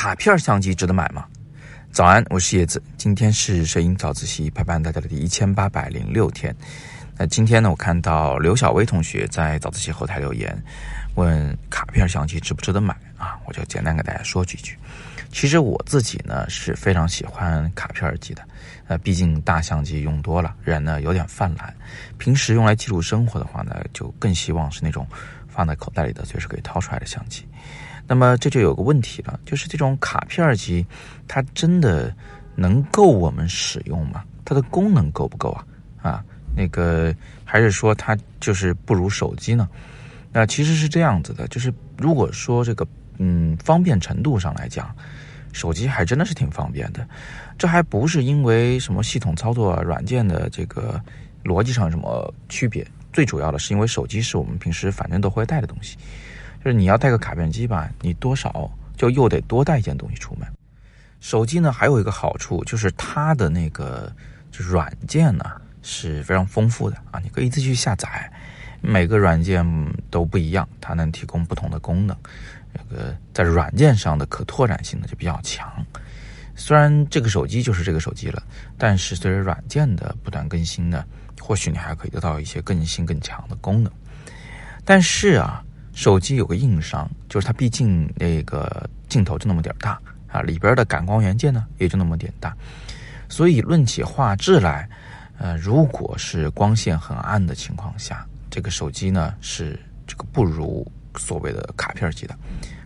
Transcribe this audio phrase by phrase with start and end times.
[0.00, 1.26] 卡片相机值得买吗？
[1.92, 6.56] 早安，我是叶子，今天是摄影早自习陪伴大家的第一千八百零六天。
[7.18, 10.58] 那今天呢，我看到刘小薇同学在早自习后台留言，
[11.16, 13.38] 问卡片相机值不值得买啊？
[13.44, 14.74] 我就简单给大家说几句。
[15.30, 18.42] 其实我自己呢是非常喜欢卡片机的，
[18.88, 21.74] 呃，毕竟大相机用多了，人呢有点泛滥，
[22.16, 25.06] 平时用来记录生活的话呢，就更希望是那种
[25.46, 27.46] 放在口袋里的，随时可以掏出来的相机。
[28.10, 30.84] 那么这就有个问题了，就是这种卡片机，
[31.28, 32.12] 它真的
[32.56, 34.24] 能够我们使用吗？
[34.44, 35.64] 它的功能够不够啊？
[36.10, 36.24] 啊，
[36.56, 37.14] 那个
[37.44, 39.68] 还是说它就是不如手机呢？
[40.32, 42.84] 那其实是这样子的，就是如果说这个
[43.18, 44.92] 嗯方便程度上来讲，
[45.52, 47.06] 手机还真的是挺方便的。
[47.56, 51.00] 这还不是因为什么系统操作软件的这个
[51.44, 55.96] 逻辑上有什么区别，最主要的是因为手机是我们平时反正都会带的东西。
[56.62, 60.46] 就是你要带个卡片机吧，你多少就又得多带一件东西出门。
[61.20, 64.12] 手机呢还有一个好处，就是它的那个
[64.50, 65.44] 就软件呢
[65.82, 68.30] 是非常丰富的啊，你可以自己去下载，
[68.82, 69.64] 每个软件
[70.10, 72.16] 都不一样，它能提供不同的功能。
[72.74, 75.66] 这个在软件上的可拓展性呢就比较强。
[76.54, 78.42] 虽然这个手机就是这个手机了，
[78.76, 81.04] 但是随着软件的不断更新呢，
[81.40, 83.90] 或许你还可以得到一些更新更强的功能。
[84.84, 85.64] 但是啊。
[86.00, 92.56] 手机有个硬伤，就是它毕竟那个镜头就那么点大啊，里边的感光元件呢也就那么点大，
[93.28, 94.88] 所以论起画质来，
[95.36, 102.34] 呃，如果是光线很暗的情况下，这个手机呢是这个不如所谓的卡片机的。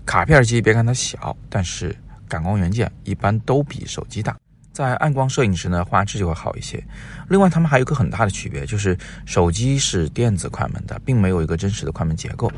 [0.05, 1.97] 卡片机别看它小，但是
[2.29, 4.37] 感光元件一般都比手机大。
[4.73, 6.85] 在暗光摄影时呢，画质就会好一些。
[7.29, 12.51] 另外，它们还有一个很大的区别，就是手机是电子快门的，并没有一个真实的快门结构。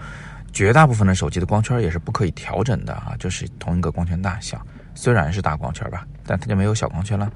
[0.57, 4.59] 绝大部分的手机的光圈也是不可以调整的啊，就是同一个光圈大小，
[4.95, 7.31] 虽然是大光圈吧，但它就没有小光圈了。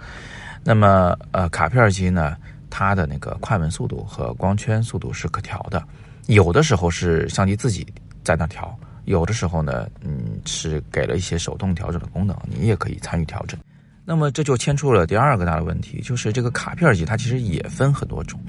[0.64, 2.34] 那么，呃，卡片机呢，
[2.70, 5.84] 它的那个快门速度和光圈速度是可调的，
[6.28, 7.86] 有的时候是相机自己
[8.24, 13.60] 在那调，有的时候呢，嗯，是给了一些手动调整的功能，你也可以参与调整。
[14.06, 18.40] 那么这就牵出了第二个大的问题，就是这个卡片机它其实也分很多种，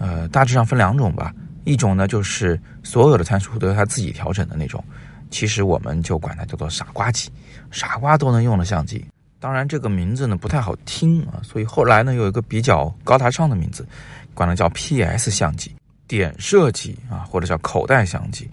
[0.00, 1.32] 呃，大致上分两种吧。
[1.70, 4.82] 一种呢，就是所有的参数都由它自己调整的那种，
[5.30, 7.30] 其实我们就管它叫做傻瓜机，
[7.70, 9.04] 傻瓜都能用的相机。
[9.38, 13.86] 当然，这个名字呢不太好听啊，所以后来呢有一个比较高大上的名字，
[14.34, 15.74] 管它叫 PS 相机、
[16.06, 18.50] 点射机啊，或者叫口袋相机。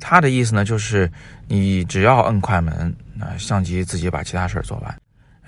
[0.00, 1.10] 它的意思呢就是
[1.46, 4.97] 你只要摁快门，那相机自己把其他事儿做完。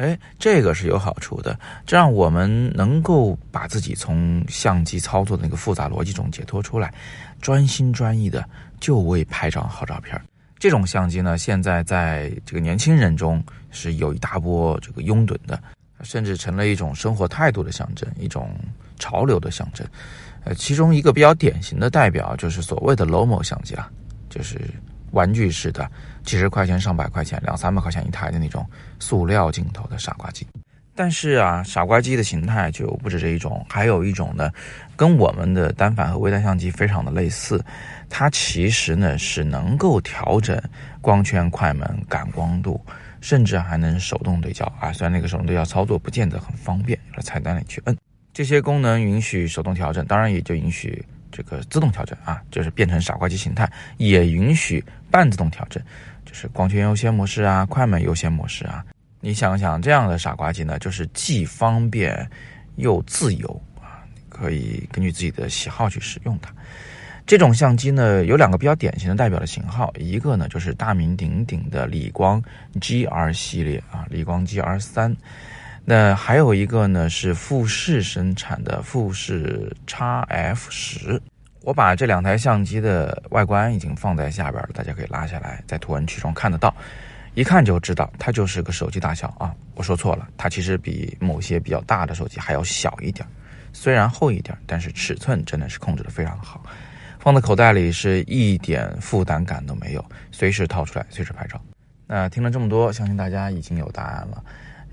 [0.00, 6.90] 哎，这个是有好处的，这让我们能够把自己从相机操作的那个复杂逻辑中解脱出来，
[7.42, 8.42] 专心专意的
[8.80, 10.18] 就为拍张好照片。
[10.58, 15.62] 这种相机呢，现在在这个年轻人中是有一大波这个拥趸的，
[16.00, 18.56] 甚至成了一种生活态度的象征，一种
[18.98, 19.86] 潮流的象征。
[20.44, 23.90] 呃，其中一个比较典型的代表就是所谓的 Lomo 相机了，
[24.30, 24.58] 就是。
[25.12, 25.90] 玩具式的，
[26.22, 28.64] 几十块钱、上百块钱、两三百块钱一台的那种
[28.98, 30.46] 塑料镜头的傻瓜机，
[30.94, 34.50] 但是啊，傻瓜机的形态就不止这一种，还有一种呢，
[34.96, 37.64] 跟我们的单反和微单相机非常的类似，
[38.08, 40.60] 它其实呢是能够调整
[41.00, 42.80] 光圈、快门、感光度，
[43.20, 44.92] 甚至还能手动对焦啊。
[44.92, 47.96] 虽然那个手动对焦操作不见得很方便，在菜单里去摁，
[48.32, 51.04] 这些功能允许手动调整，当然也就允许。
[51.42, 55.82] 这个自动调整啊，就是变成傻瓜机形态，也允许半自动调整，
[56.26, 58.84] 就是光圈优先模式啊，快门优先模式啊。
[59.20, 62.28] 你想想，这样的傻瓜机呢，就是既方便
[62.76, 66.52] 又自由啊，可以根据自己的喜好去使用它。
[67.26, 72.42] 这种相机呢，有两个比较典型的代表的型号，一个呢就是大名鼎鼎的理光
[72.80, 75.16] GR 系列啊，理光 GR 三。
[75.84, 79.96] 那还有一个呢，是富士生产的富士 x
[80.28, 81.20] F 十。
[81.62, 86.74] 我把这两台相机的外观已经放在下边了，大家可以拉下来，在图文区中看得到，
[87.34, 89.54] 一看就知道它就是个手机大小啊。
[89.74, 93.26] 我说错了，它其实比某些比较大的手机还要小一点，
[93.72, 96.62] 虽然厚一点，但是尺寸真的是控制的非常好，
[97.18, 101.60] 放在口袋里是一点负担感都没有，随时掏出来，随时拍照。
[102.06, 104.42] 那听了这么多，相信大家已经有答案了。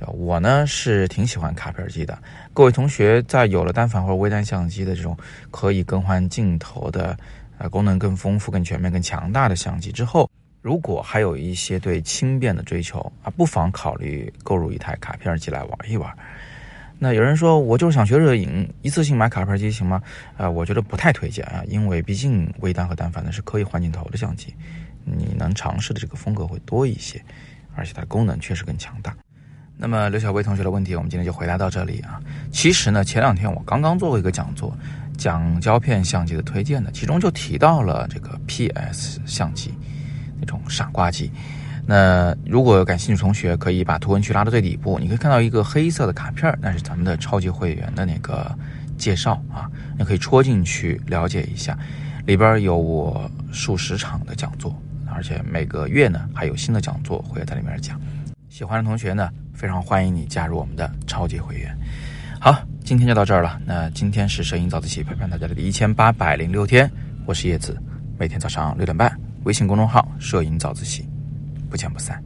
[0.05, 2.17] 我呢是挺喜欢卡片机的。
[2.53, 5.17] 各位同学在有了单反或者微单相机的这种
[5.49, 7.17] 可以更换镜头的、
[7.57, 10.29] 呃功能更丰富、更全面、更强大的相机之后，
[10.61, 16.15] 如果还有一些对轻便的追求啊，不妨考虑购入一台卡片机来玩一玩。
[16.99, 20.01] 那有人说我就是想学摄影，一次性买卡片机行吗？
[20.37, 24.53] 啊，我觉得不太推荐啊，因为毕竟微单和单反呢是可以换镜头的相机，
[25.03, 27.19] 你能尝试的这个风格会多一些。
[27.75, 29.15] 而且它功能确实更强大。
[29.79, 32.19] 那么刘小薇同学的问题，我们今天就回答到这里啊。
[32.51, 34.75] 其实呢，前两天我刚刚做过一个讲座，
[35.15, 39.71] 讲胶片相机的推荐的，其中就提到了这个 PS 相机
[40.39, 41.31] 那种傻瓜机。
[41.85, 48.51] 那如果感兴趣同学，可以把图文区拉到最底部，你可以看到一个黑色的卡片，那是咱们的超级会员的那个
[48.97, 51.77] 介绍啊，你可以戳进去了解一下，
[52.25, 54.75] 里边有我数十场的讲座，
[55.13, 58.01] 而且每个月呢还有新的讲座会在里面讲。
[58.57, 61.77] 喜欢的同学呢，非常欢迎你加入我们的超级会员。
[62.41, 63.61] 好，今天就到这儿了。
[63.63, 66.91] 那今天是摄影早自习陪伴大家的第一千八百零六天，
[67.27, 67.79] 我是叶子，
[68.17, 71.07] 每天早上六点半，微信公众号“摄影早自习”，
[71.69, 72.19] 不见不散。